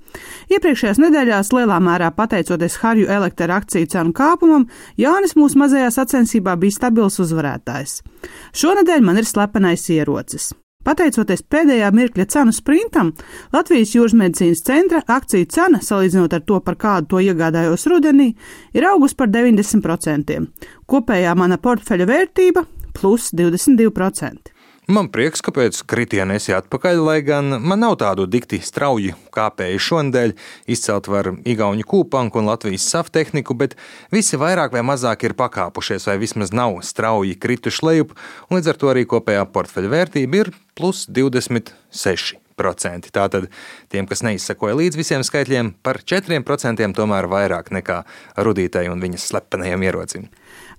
Iepriekšējās 0.48 1.02
nedēļās 1.04 1.52
lielā 1.52 1.76
mērā 1.84 2.08
pateicoties 2.16 2.78
Harju 2.80 3.10
elektra 3.12 3.60
akciju 3.60 3.92
cenu 3.92 4.16
kāpumam, 4.16 4.64
Jānis 4.96 5.36
mūsu 5.36 5.60
mazajā 5.60 5.92
sacensībā 5.92 6.56
bija 6.56 6.78
stabils 6.78 7.20
uzvarētājs. 7.20 8.00
Šonadēļ 8.56 9.04
man 9.04 9.20
ir 9.20 9.28
slepenais 9.28 9.88
ierocis. 9.92 10.54
Pateicoties 10.84 11.42
pēdējā 11.48 11.88
mirkļa 11.96 12.26
cenu 12.34 12.52
sprintam, 12.52 13.12
Latvijas 13.54 13.94
jūras 13.96 14.16
medicīnas 14.20 14.64
centra 14.66 15.00
akciju 15.16 15.48
cena, 15.50 15.80
salīdzinot 15.82 16.36
ar 16.36 16.44
to, 16.44 16.60
par 16.64 16.76
kādu 16.80 17.14
to 17.14 17.22
iegādājos 17.24 17.88
rudenī, 17.90 18.30
ir 18.76 18.88
augusi 18.90 19.16
par 19.16 19.32
90%. 19.32 20.40
Kopējā 20.86 21.36
mana 21.40 21.58
portfeļa 21.58 22.08
vērtība 22.10 22.66
plus 22.94 23.32
22%. 23.32 24.53
Man 24.84 25.06
prieks, 25.08 25.40
ka 25.40 25.48
pēc 25.56 25.78
kritiena 25.88 26.34
esi 26.36 26.52
atpakaļ, 26.52 26.98
lai 27.06 27.20
gan 27.24 27.54
man 27.56 27.80
nav 27.80 27.94
tādu 28.02 28.26
dikti 28.28 28.58
strauju 28.60 29.14
kāpēju 29.32 29.80
šonadēļ. 29.80 30.34
Izcelt 30.76 31.08
var 31.08 31.30
Igauniju 31.40 31.88
kūpanku 31.88 32.42
un 32.42 32.50
Latvijas 32.50 32.84
saftehniku, 32.92 33.56
bet 33.56 33.78
visi 34.12 34.36
vairāk 34.36 34.76
vai 34.76 34.84
mazāk 34.84 35.24
ir 35.24 35.36
pakāpušies, 35.40 36.04
vai 36.10 36.18
vismaz 36.20 36.52
nav 36.52 36.76
strauji 36.84 37.38
krituši 37.40 37.86
lejup, 37.88 38.12
un 38.50 38.58
līdz 38.58 38.74
ar 38.74 38.80
to 38.82 38.92
arī 38.92 39.08
kopējā 39.08 39.48
portfeļa 39.56 39.94
vērtība 39.96 40.42
ir 40.42 40.52
plus 40.76 41.06
26. 41.08 42.36
Tātad 42.54 43.48
tiem, 43.88 44.04
kas 44.04 44.20
neizsakoja 44.22 44.76
līdz 44.82 45.00
visiem 45.00 45.24
skaitļiem, 45.24 45.78
par 45.80 46.04
4% 46.04 46.92
tomēr 46.92 47.32
vairāk 47.32 47.72
nekā 47.72 48.02
rudītai 48.36 48.90
un 48.92 49.00
viņas 49.00 49.32
slepenajam 49.32 49.88
ierocim. 49.88 50.28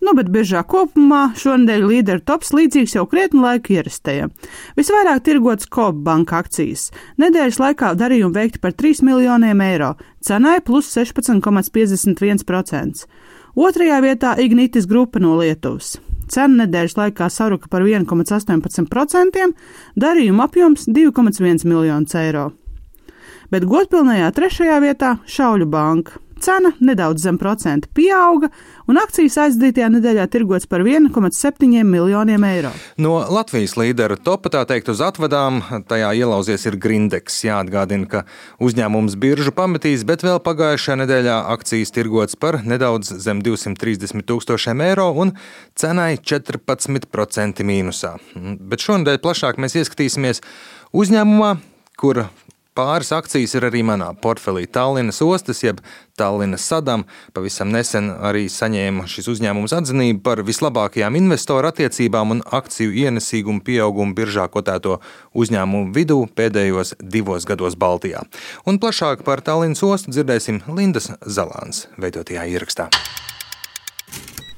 Nu, 0.05 0.11
bet 0.13 0.27
biržā 0.29 0.59
kopumā 0.69 1.31
šonadēļ 1.39 1.85
līderu 1.89 2.21
tops 2.29 2.51
līdzīgs 2.53 2.93
jau 2.93 3.07
krietnu 3.09 3.41
laiku 3.41 3.73
ierastajam. 3.73 4.29
Visvairāk 4.77 5.23
tirgots 5.25 5.65
Coop 5.73 5.95
banka 6.05 6.37
akcijas. 6.43 6.91
Nedēļas 7.21 7.57
laikā 7.63 7.87
darījumi 7.97 8.35
veikti 8.35 8.61
par 8.61 8.73
3 8.77 9.01
miljoniem 9.07 9.59
eiro, 9.65 9.95
cenai 10.21 10.59
plus 10.65 10.85
16,51%. 10.93 13.07
Otrajā 13.55 14.01
vietā 14.03 14.35
Ignitis 14.43 14.85
grupa 14.85 15.19
no 15.23 15.37
Lietuvas. 15.39 15.95
Cena 16.29 16.65
nedēļas 16.65 16.97
laikā 16.99 17.29
saruka 17.31 17.67
par 17.71 17.81
1,18%, 17.87 19.47
darījuma 19.97 20.43
apjoms 20.45 20.85
2,1 20.91 21.65
miljonus 21.65 22.15
eiro. 22.19 22.51
Bet 23.49 23.65
godpilnajā 23.69 24.29
trešajā 24.37 24.77
vietā 24.83 25.15
Šauļu 25.29 25.65
banka. 25.69 26.19
Cena 26.45 26.69
nedaudz 26.79 27.23
zem 27.25 27.39
procenta 27.41 27.89
pieauga, 27.97 28.51
un 28.85 28.99
akcijas 29.01 29.39
aizdītajā 29.47 29.87
nedēļā 29.95 30.27
tirgots 30.29 30.67
par 30.69 30.83
1,7 30.85 31.81
miljoniem 31.89 32.45
eiro. 32.45 32.69
No 33.01 33.15
Latvijas 33.33 33.73
līdera 33.79 34.13
topa 34.21 34.51
tā 34.53 34.61
teikt 34.69 34.91
uz 34.93 35.01
atvadām, 35.01 35.63
tajā 35.89 36.11
ielauzies 36.19 36.67
ir 36.69 36.77
Grindeks. 36.77 37.39
Jāatgādina, 37.47 38.05
ka 38.11 38.23
uzņēmums 38.61 39.17
biržu 39.17 39.55
pametīs, 39.57 40.05
bet 40.05 40.21
vēl 40.27 40.37
pagājušajā 40.45 40.99
nedēļā 41.01 41.41
akcijas 41.55 41.95
tirgots 41.97 42.37
par 42.37 42.59
nedaudz 42.61 43.15
zem 43.25 43.41
230 43.41 44.27
tūkstošiem 44.29 44.85
eiro 44.85 45.09
un 45.17 45.33
cenai 45.73 46.19
14% 46.21 47.65
mīnusā. 47.65 48.19
Bet 48.35 48.85
šonadēļ 48.85 49.23
plašāk 49.25 49.57
mēs 49.65 49.79
ieskatīsimies 49.81 50.45
uzņēmumā, 50.93 51.55
kur 51.97 52.27
Pāris 52.75 53.13
akcijas 53.15 53.53
ir 53.55 53.63
arī 53.69 53.85
manā 53.87 54.09
portfelī. 54.19 54.65
Tallinas 54.67 55.21
ostas, 55.23 55.61
jeb 55.63 55.77
Tallinas 56.19 56.65
sadam, 56.67 57.05
pavisam 57.31 57.69
nesen 57.71 58.09
arī 58.11 58.49
saņēma 58.51 59.05
šis 59.07 59.29
uzņēmums 59.31 59.71
atzinību 59.77 60.19
par 60.25 60.41
vislabākajām 60.43 61.15
investoru 61.15 61.71
attiecībām 61.71 62.35
un 62.35 62.43
akciju 62.59 62.91
ienesīgumu 63.05 63.63
pieaugumu 63.63 64.11
biržā 64.17 64.49
kotēto 64.51 64.97
uzņēmumu 65.31 65.95
vidū 65.95 66.19
pēdējos 66.35 66.97
divos 66.99 67.47
gados 67.47 67.79
Baltijā. 67.79 68.25
Un 68.67 68.83
plašāk 68.83 69.23
par 69.23 69.39
Tallinas 69.39 69.79
ostu 69.87 70.11
dzirdēsim 70.11 70.65
Lindas 70.67 71.13
Zalāns 71.23 71.85
veidotajā 71.95 72.43
ierakstā. 72.57 72.89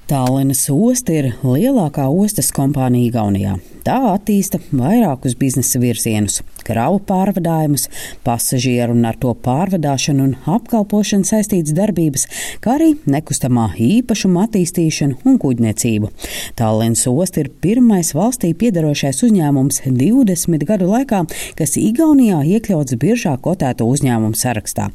Tallinas 0.09 0.65
osta 0.73 1.13
ir 1.13 1.33
lielākā 1.43 2.09
ostas 2.09 2.49
kompānija 2.55 3.11
Igaunijā. 3.11 3.57
Tā 3.85 3.97
attīsta 4.13 4.57
vairākus 4.71 5.37
biznesa 5.37 5.81
virzienus 5.83 6.41
kravu 6.67 6.99
pārvadājumus, 7.07 7.87
pasažieru 8.27 8.95
un 8.97 9.07
ar 9.07 9.17
to 9.21 9.33
pārvadāšanu 9.45 10.27
un 10.27 10.35
apkalpošanu 10.57 11.27
saistītas 11.27 11.75
darbības, 11.77 12.27
kā 12.63 12.75
arī 12.77 12.93
nekustamā 13.09 13.69
īpašuma 13.87 14.47
attīstīšanu 14.47 15.21
un 15.27 15.39
kuģniecību. 15.41 16.11
Tallinas 16.59 17.05
osta 17.09 17.43
ir 17.43 17.51
pirmais 17.63 18.13
valstī 18.17 18.53
piedarošais 18.57 19.23
uzņēmums 19.27 19.83
20 19.87 20.67
gadu 20.67 20.89
laikā, 20.91 21.23
kas 21.57 21.77
Igaunijā 21.79 22.41
iekļauts 22.57 22.97
biržā 22.99 23.35
kotēto 23.43 23.87
uzņēmumu 23.87 24.37
sarakstā. 24.37 24.89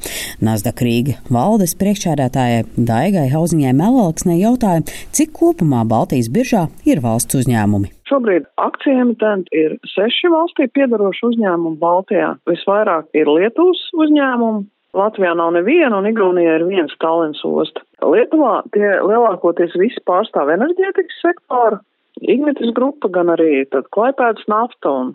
Nasdaq 0.44 0.84
Rīga 0.84 1.18
valdes 1.32 1.76
priekšādātājai 1.80 2.66
Daigai 2.76 3.28
Hauziņai 3.32 3.74
Melalksnē 3.78 4.38
jautāja, 4.40 4.84
cik 5.14 5.34
kopumā 5.38 5.86
Baltijas 5.88 6.30
biržā 6.32 6.68
ir 6.88 7.02
valsts 7.04 7.42
uzņēmumi. 7.42 8.01
Šobrīd 8.12 8.44
akciju 8.60 9.06
emitenti 9.06 9.56
ir 9.56 9.78
seši 9.88 10.28
valstī 10.28 10.66
piedaroši 10.76 11.22
uzņēmumi 11.30 11.78
Baltijā. 11.80 12.34
Visvairāk 12.50 13.06
ir 13.16 13.30
Lietuvas 13.30 13.80
uzņēmumi. 13.96 14.66
Latvijā 14.92 15.30
nav 15.38 15.54
neviena 15.56 15.96
un 16.02 16.10
Igaunijā 16.10 16.58
ir 16.58 16.66
viens 16.68 16.92
Tallinas 17.00 17.40
osta. 17.48 17.80
Lietuvā 18.04 18.58
tie 18.76 18.90
lielākoties 19.00 19.78
visi 19.80 20.02
pārstāv 20.04 20.52
enerģētikas 20.52 21.22
sektoru. 21.24 21.80
Ignitis 22.20 22.74
grupa, 22.76 23.08
gan 23.08 23.32
arī 23.32 23.64
tad 23.72 23.88
Klaipēdas 23.96 24.44
nafta 24.52 24.92
un 24.92 25.14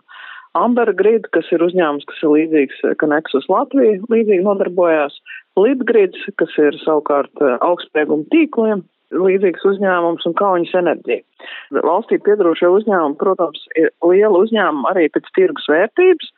Amber 0.58 0.90
Grid, 0.98 1.30
kas 1.38 1.46
ir 1.54 1.62
uzņēmums, 1.62 2.10
kas 2.10 2.26
ir 2.26 2.34
līdzīgs, 2.34 2.82
ka 2.98 3.14
Nexus 3.14 3.46
Latvija 3.54 4.02
līdzīgi 4.10 4.42
nodarbojās. 4.42 5.22
Litgrids, 5.62 6.26
kas 6.42 6.58
ir 6.58 6.82
savukārt 6.82 7.46
augstspieguma 7.62 8.26
tīkliem, 8.34 8.82
līdzīgs 9.16 9.66
uzņēmums 9.72 10.26
un 10.28 10.36
Kaunis 10.38 10.74
enerģija. 10.76 11.24
Valstī 11.86 12.20
piedarošie 12.24 12.70
uzņēmumi, 12.74 13.18
protams, 13.22 13.64
ir 13.80 13.92
liela 14.04 14.44
uzņēmuma 14.44 14.94
arī 14.94 15.08
pēc 15.14 15.30
tirgus 15.38 15.68
vērtības, 15.72 16.32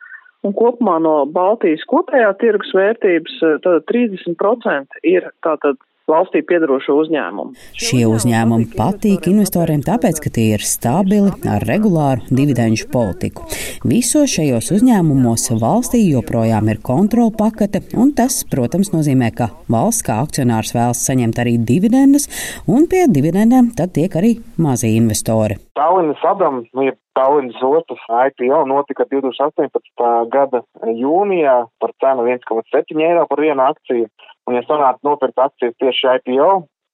un 0.46 0.56
kopumā 0.56 0.98
no 1.04 1.14
Baltijas 1.28 1.84
kopējā 1.90 2.32
tirgus 2.40 2.72
vērtības 2.76 3.38
tātad 3.64 3.86
30% 3.90 5.02
ir 5.08 5.28
tātad 5.44 5.80
valstī 6.10 6.42
piedarošo 6.46 6.96
uzņēmumu. 7.04 7.54
Šie 7.78 8.02
uzņēmumi 8.10 8.70
patīk 8.76 9.28
investoriem 9.30 9.84
tāpēc, 9.86 10.20
ka 10.24 10.32
tie 10.34 10.46
ir 10.56 10.64
stabili 10.66 11.32
ar 11.48 11.64
regulāru 11.68 12.26
dividendžu 12.30 12.90
politiku. 12.92 13.46
Visos 13.88 14.34
šajos 14.34 14.72
uzņēmumos 14.76 15.48
valstī 15.62 16.02
joprojām 16.08 16.70
ir 16.72 16.82
kontrola 16.84 17.32
pakete, 17.36 17.82
un 17.96 18.12
tas, 18.16 18.42
protams, 18.50 18.92
nozīmē, 18.94 19.32
ka 19.36 19.50
valsts 19.70 20.06
kā 20.06 20.20
akcionārs 20.24 20.74
vēlas 20.76 21.04
saņemt 21.06 21.40
arī 21.42 21.56
dividendes, 21.72 22.28
un 22.68 22.88
pie 22.90 23.06
dividendēm 23.10 23.72
tad 23.78 23.94
tiek 23.96 24.14
arī 24.20 24.36
mazi 24.60 24.94
investori. 24.98 25.58
Tallinas 25.78 26.18
sadam, 26.20 26.64
nu, 26.76 26.90
ja 26.90 26.96
Tallinas 27.14 27.62
ostas 27.62 28.02
IPO 28.26 28.64
notika 28.70 29.04
2018. 29.10 30.28
gada 30.34 30.62
jūnijā 30.86 31.56
par 31.82 31.92
cenu 32.02 32.26
1,7 32.30 33.02
eiro 33.06 33.26
par 33.30 33.42
vienu 33.44 33.64
akciju. 33.66 34.06
Un, 34.48 34.56
ja 34.56 34.62
sanāca 34.66 35.04
nopirkt 35.06 35.38
akcijas 35.38 35.76
tieši 35.82 36.14
IPO, 36.20 36.50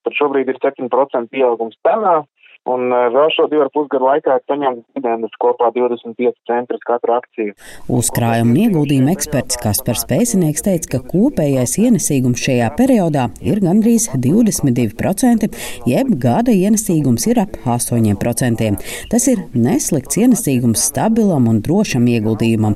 tad 0.07 0.19
šobrīd 0.19 0.51
ir 0.51 0.59
7% 0.63 1.31
pieaugums 1.33 1.79
cenā, 1.87 2.19
Un 2.67 2.91
eh, 2.91 3.07
vēl 3.15 3.31
šo 3.31 3.47
divu 3.51 3.63
ar 3.63 3.71
pusgadu 3.75 4.09
laikā 4.09 4.41
saņemt 4.43 4.83
dividendes 4.91 5.35
kopā 5.43 5.69
25 5.75 6.35
centus 6.51 6.83
katru 6.87 7.15
akciju. 7.15 7.55
Uzkrājuma 7.95 8.51
un 8.51 8.59
ieguldījuma 8.65 9.13
eksperts 9.15 9.61
Kaspars 9.63 10.03
Pēcinieks 10.11 10.65
teica, 10.67 10.97
ka 10.97 11.01
kopējais 11.07 11.77
ienesīgums 11.79 12.43
šajā 12.43 12.73
periodā 12.79 13.29
ir 13.47 13.61
gandrīz 13.63 14.09
22%, 14.15 15.47
jeb 15.87 16.11
gada 16.23 16.55
ienesīgums 16.55 17.29
ir 17.31 17.43
ap 17.45 17.55
8%. 17.63 18.73
Tas 19.13 19.29
ir 19.31 19.45
neslikts 19.55 20.19
ienesīgums 20.19 20.89
stabilam 20.91 21.47
un 21.51 21.63
drošam 21.63 22.09
ieguldījumam. 22.11 22.75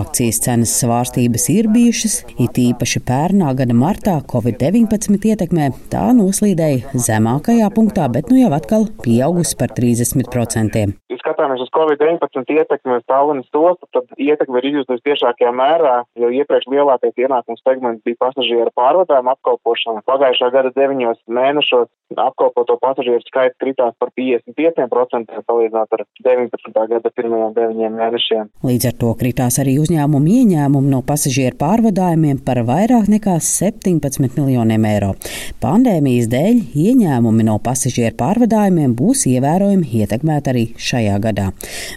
Akcijas 0.00 0.42
cenas 0.48 0.74
svārstības 0.82 1.46
ir 1.54 1.70
bijušas, 1.70 2.18
it 2.42 2.58
īpaši 2.58 3.04
pērnā 3.06 3.54
gada 3.62 3.78
martā 3.78 4.18
Covid-19 4.34 5.30
ietekmē 5.30 5.70
tā 5.94 6.08
noslīdēja 6.18 6.98
zemākajā 7.06 7.70
punktā, 7.74 8.10
bet 8.10 8.32
nu 8.32 8.42
jau 8.42 8.50
atkal 8.56 8.90
pieaug 9.04 9.27
pieaugusi 9.28 9.56
par 9.56 9.68
30%. 9.68 11.07
Skatāmies 11.38 11.60
uz 11.62 11.70
Covid-19 11.70 12.50
ietekmi 12.50 12.96
uz 12.98 13.04
Tallinas 13.06 13.46
ostu, 13.54 13.86
tad 13.94 14.10
ietekme 14.18 14.58
ir 14.58 14.72
izjustusi 14.72 15.04
tiešākajā 15.06 15.52
mērā, 15.54 15.92
jo 16.18 16.32
iepriekš 16.34 16.66
lielākais 16.72 17.14
ienākums 17.14 17.62
segments 17.62 18.02
bija 18.02 18.18
pasažieru 18.24 18.72
pārvadājumu 18.74 19.30
apkalpošana. 19.36 20.02
Pagājušā 20.10 20.48
gada 20.50 20.72
deviņos 20.74 21.20
mēnešos 21.30 21.86
apkalpoto 22.18 22.74
pasažieru 22.82 23.22
skaits 23.22 23.54
kritās 23.62 23.94
par 24.00 24.10
55% 24.18 25.38
salīdzinot 25.44 25.94
ar 25.94 26.02
19. 26.26 26.74
gada 26.90 27.14
pirmajiem 27.14 27.54
deviņiem 27.54 27.96
mēnešiem. 28.00 28.50
Līdz 28.66 28.88
ar 28.90 28.98
to 28.98 29.12
kritās 29.22 29.60
arī 29.62 29.76
uzņēmumu 29.78 30.34
ieņēmumi 30.40 30.90
no 30.90 31.04
pasažieru 31.06 31.54
pārvadājumiem 31.60 32.42
par 32.42 32.64
vairāk 32.66 33.06
nekā 33.14 33.36
17 33.44 34.26
miljoniem 34.40 34.90
eiro. 34.90 35.14
Pandēmijas 35.62 36.26
dēļ 36.34 36.64
ieņēmumi 36.88 37.46
no 37.46 37.60
pasažieru 37.62 38.16
pārvadājumiem 38.18 38.98
būs 38.98 39.28
ievērojami 39.30 40.02
ietekmēti 40.02 40.54
arī 40.54 40.66
šajā 40.74 41.14
gadā. 41.20 41.27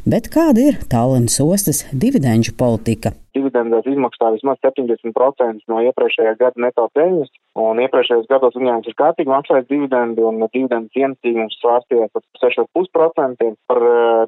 Bet 0.05 0.31
kāda 0.33 0.71
ir 0.71 0.79
Tallinas 0.91 1.39
ostas 1.43 1.85
dividendžu 1.91 2.57
politika? 2.57 3.15
dividendēs 3.35 3.87
izmaksā 3.87 4.31
vismaz 4.35 4.59
70% 4.63 5.63
no 5.71 5.79
iepriekšējā 5.87 6.33
gada 6.39 6.63
neto 6.65 6.87
peļņas, 6.95 7.31
un 7.61 7.81
iepriekšējos 7.83 8.27
gados 8.31 8.55
uzņēmums 8.57 8.89
ir 8.89 8.97
kārtīgi 8.99 9.31
maksājis 9.31 9.67
dividendi, 9.69 10.23
un 10.27 10.43
dividendu 10.47 11.01
ienesīgums 11.01 11.57
svārstījās 11.61 12.11
par 12.15 12.25
6,5% 12.43 13.49
par 13.71 13.81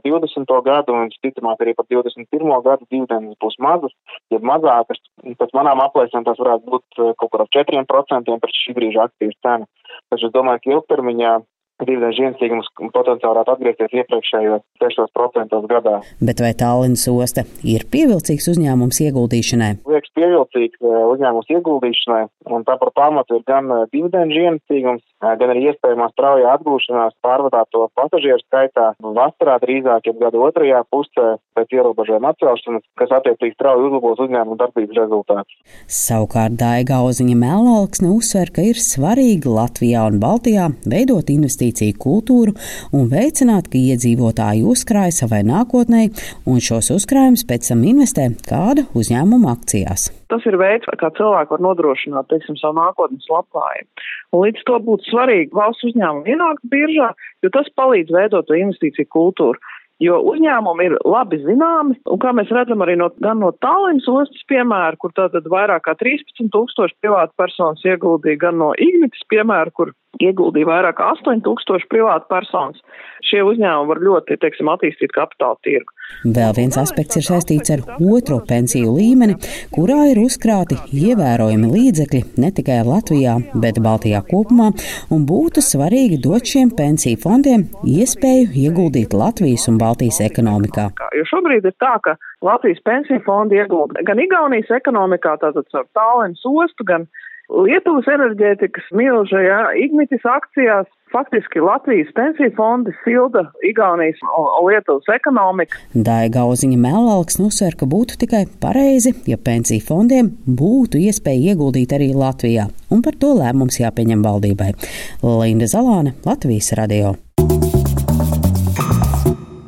20. 0.07 0.55
gadu, 0.67 0.97
un 0.97 1.11
visticamāk 1.11 1.63
arī 1.63 1.75
par 1.77 1.87
21. 1.91 2.53
gadu 2.67 2.89
dividendas 2.89 3.39
būs 3.43 3.59
mazas, 3.63 3.95
ja 4.33 4.41
mazākas. 4.43 5.01
Pēc 5.23 5.55
manām 5.55 5.83
aplēsēm 5.83 6.27
tas 6.27 6.39
varētu 6.39 6.69
būt 6.69 7.03
kaut 7.19 7.31
kur 7.33 7.45
ap 7.45 7.51
4% 7.55 8.39
par 8.43 8.55
šī 8.59 8.77
brīža 8.77 9.07
aktīvas 9.09 9.39
cenu. 9.43 9.69
Taču 10.11 10.29
es 10.29 10.35
domāju, 10.35 10.63
ka 10.63 10.77
ilgtermiņā 10.77 11.33
dividendžu 11.81 12.27
ienesīgums 12.27 12.69
potenciāli 12.93 13.33
varētu 13.33 13.53
atgriezties 13.55 13.95
iepriekšējos 14.01 14.63
6% 14.83 15.59
gadā. 15.71 15.95
Bet 16.21 16.41
vai 16.43 16.53
Tallinas 16.57 17.05
osta 17.09 17.45
ir 17.65 17.85
pievilcīgs 17.91 18.49
uzņēmums 18.53 19.01
ieguldīšanai? 19.07 19.71
Liekas 19.89 20.13
pievilcīgs 20.17 20.79
eh, 20.79 20.99
uzņēmums 21.13 21.49
ieguldīšanai, 21.57 22.21
un 22.53 22.65
tā 22.67 22.77
par 22.81 22.93
pamatu 22.95 23.39
ir 23.39 23.45
gan 23.49 23.71
eh, 23.73 23.85
dividendžu 23.95 24.45
ienesīgums, 24.45 25.03
eh, 25.23 25.33
gan 25.41 25.53
arī 25.53 25.65
iespējamā 25.71 26.09
straujā 26.13 26.53
atgūšanās 26.59 27.17
pārvadāto 27.25 27.87
pasažieru 27.97 28.41
skaitā 28.45 28.91
vasarā 29.01 29.57
drīzāk, 29.63 30.09
ja 30.09 30.15
gada 30.21 30.43
otrajā 30.47 30.83
pusē 30.93 31.35
pēc 31.57 31.75
ierobežojuma 31.79 32.33
atcelšanas, 32.33 32.85
kas 32.99 33.17
attiecīgi 33.19 33.57
strauji 33.57 33.89
uzlabos 33.89 34.21
uzņēmumu 34.27 34.59
darbības 34.61 35.01
rezultātus. 35.01 35.59
Savukārt 35.89 36.57
Daiga 36.61 37.01
Auziņa 37.03 37.35
Mēlālksne 37.43 38.13
uzsver, 38.13 38.53
ka 38.53 38.65
ir 38.65 38.79
svarīgi 38.81 39.49
Latvijā 39.49 40.05
un 40.09 40.19
Baltijā 40.21 40.69
veidot 40.89 41.29
investīciju 41.33 41.62
investīciju 41.63 41.97
kultūru 41.99 42.53
un 42.93 43.07
veicināt, 43.11 43.69
ka 43.71 43.79
iedzīvotāji 43.79 44.63
uzkrāj 44.67 45.11
savai 45.15 45.43
nākotnē 45.47 46.09
un 46.49 46.59
šos 46.59 46.91
uzkrājumus 46.97 47.45
pēc 47.47 47.71
tam 47.71 47.83
investē 47.87 48.29
kāda 48.47 48.85
uzņēmuma 48.93 49.53
akcijās. 49.53 50.11
Tas 50.31 50.43
ir 50.49 50.57
veids, 50.57 50.87
kā 50.97 51.09
cilvēki 51.13 51.53
var 51.53 51.61
nodrošināt 51.61 52.29
teiksim, 52.31 52.57
savu 52.57 52.79
nākotnes 52.79 53.27
labklājību. 53.29 54.07
Līdz 54.33 54.63
to 54.65 54.79
būtu 54.87 55.11
svarīgi 55.11 55.53
valsts 55.53 55.85
uzņēmumu 55.91 56.25
ienākt 56.33 56.65
biržā, 56.71 57.11
jo 57.43 57.51
tas 57.53 57.69
palīdz 57.77 58.13
veidot 58.15 58.49
investīciju 58.49 59.11
kultūru. 59.13 59.61
Jo 60.03 60.17
uzņēmumi 60.33 60.87
ir 60.89 60.95
labi 61.07 61.39
zināmi, 61.45 61.95
un 62.11 62.19
kā 62.19 62.33
mēs 62.35 62.51
redzam 62.51 62.81
arī 62.83 62.97
no, 62.99 63.07
gan 63.23 63.39
no 63.39 63.53
Tallinas 63.63 64.07
ostas 64.11 64.43
piemēra, 64.51 64.97
kur 64.99 65.13
tātad 65.15 65.47
vairāk 65.51 65.85
kā 65.85 65.93
13 65.99 66.49
tūkstoši 66.51 66.97
privātu 66.99 67.31
personas 67.39 67.83
ieguldīja, 67.87 68.41
gan 68.47 68.59
no 68.59 68.73
Ignitas 68.83 69.23
piemēra, 69.31 69.71
kur 69.71 69.93
ieguldīja 70.21 70.69
vairāk 70.69 70.97
kā 70.99 71.11
8000 71.15 71.87
privātu 71.91 72.27
personas. 72.31 72.81
Šie 73.23 73.45
uzņēmumi 73.47 73.91
var 73.93 74.03
ļoti, 74.03 74.39
teiksim, 74.43 74.71
attīstīt 74.73 75.15
kapitāla 75.15 75.59
tirgu. 75.63 75.95
Vēl 76.23 76.53
viens 76.57 76.77
aspekts 76.79 77.19
ir 77.19 77.25
saistīts 77.27 77.73
ar 77.73 77.83
otro 77.99 78.39
pensiju 78.47 78.93
līmeni, 78.95 79.35
kurā 79.73 80.05
ir 80.11 80.21
uzkrāti 80.23 80.77
ievērojami 80.93 81.71
līdzekļi 81.73 82.21
ne 82.43 82.51
tikai 82.55 82.79
Latvijā, 82.87 83.35
bet 83.63 83.81
Baltijā 83.83 84.23
kopumā, 84.29 84.71
un 85.13 85.25
būtu 85.29 85.63
svarīgi 85.65 86.21
dot 86.23 86.47
šiem 86.47 86.71
pensiju 86.77 87.19
fondiem 87.23 87.67
iespēju 87.87 88.51
ieguldīt 88.65 89.17
Latvijas 89.17 89.67
un 89.71 89.81
Baltijas 89.81 90.21
ekonomikā. 90.23 90.89
Jo 91.17 91.27
šobrīd 91.29 91.67
ir 91.67 91.75
tā, 91.81 91.97
ka 92.05 92.15
Latvijas 92.45 92.81
pensiju 92.87 93.23
fondi 93.25 93.59
iegulda 93.59 94.03
gan 94.07 94.21
Igaunijas 94.23 94.71
ekonomikā, 94.79 95.37
tātad 95.43 95.67
caur 95.71 95.87
Tallinas 95.97 96.43
ostu, 96.47 96.87
gan 96.87 97.07
Lietuvas 97.51 98.07
enerģētikas 98.07 98.85
milžajā 98.95 99.59
Ignitis 99.83 100.23
akcijās 100.25 100.87
faktiski 101.13 101.59
Latvijas 101.59 102.09
pensiju 102.15 102.51
fondi 102.57 102.91
silda 103.03 103.43
Igaunijas 103.69 104.19
un 104.39 104.67
Lietuvas 104.67 105.07
ekonomiku. 105.15 105.77
Daiga 105.93 106.39
Gauziņa 106.39 106.79
Melalks 106.81 107.37
nosver, 107.41 107.77
ka 107.77 107.85
būtu 107.89 108.17
tikai 108.23 108.43
pareizi, 108.63 109.13
ja 109.29 109.37
pensiju 109.37 109.85
fondiem 109.85 110.31
būtu 110.61 111.01
iespēja 111.07 111.53
ieguldīt 111.53 111.93
arī 111.95 112.11
Latvijā, 112.17 112.67
un 112.89 113.05
par 113.05 113.17
to 113.21 113.35
lēmums 113.37 113.79
jāpieņem 113.83 114.25
valdībai. 114.25 114.73
Linda 115.21 115.69
Zalāne, 115.69 116.17
Latvijas 116.25 116.73
radio. 116.79 117.15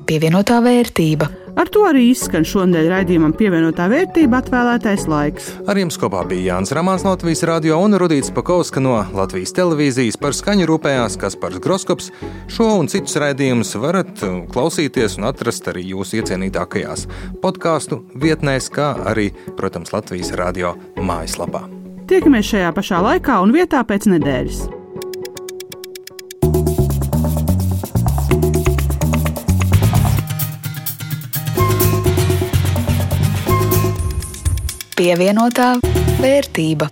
Pievienotā 0.06 0.62
vērtība. 0.62 1.45
Ar 1.56 1.70
to 1.72 1.86
arī 1.88 2.10
izskan 2.12 2.44
šodien 2.44 2.90
raidījumam 2.92 3.32
pievienotā 3.38 3.88
vērtība 3.92 4.42
atvēlētais 4.42 5.06
laiks. 5.08 5.48
Ar 5.72 5.80
jums 5.80 5.96
kopā 6.00 6.26
bija 6.28 6.56
Jānis 6.56 6.74
Ramāns 6.76 7.06
no 7.06 7.14
Latvijas 7.14 7.46
radio 7.48 7.80
un 7.80 7.96
Rudīts 7.96 8.34
Pakauska 8.36 8.84
no 8.84 8.98
Latvijas 9.16 9.56
televīzijas 9.56 10.20
par 10.20 10.36
skaņu 10.36 10.68
rūpējās 10.68 11.16
Kaspars 11.22 11.64
Groskops. 11.64 12.12
Šo 12.52 12.74
un 12.82 12.92
citus 12.92 13.16
raidījumus 13.24 13.72
varat 13.80 14.20
klausīties 14.52 15.16
un 15.20 15.32
atrast 15.32 15.72
arī 15.72 15.88
jūsu 15.94 16.20
iecienītākajās 16.20 17.08
podkāstu 17.44 18.04
vietnēs, 18.20 18.68
kā 18.68 18.92
arī, 19.08 19.32
protams, 19.56 19.96
Latvijas 19.96 20.36
radio 20.36 20.76
mājaslapā. 21.00 21.70
Tiekamies 22.12 22.52
šajā 22.52 22.76
pašā 22.76 23.00
laikā 23.02 23.40
un 23.42 23.56
vietā 23.56 23.80
pēc 23.88 24.12
nedēļas. 24.12 24.66
Pievienotā 34.96 35.76
vērtība. 36.22 36.90